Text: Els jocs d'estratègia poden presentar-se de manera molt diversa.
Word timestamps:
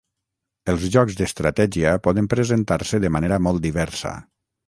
Els 0.71 0.85
jocs 0.95 1.17
d'estratègia 1.19 1.93
poden 2.07 2.31
presentar-se 2.33 3.01
de 3.05 3.13
manera 3.19 3.41
molt 3.49 3.65
diversa. 3.69 4.15